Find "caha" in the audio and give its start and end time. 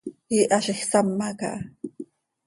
1.39-1.59